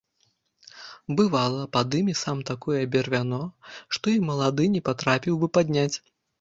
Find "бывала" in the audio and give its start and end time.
1.19-1.61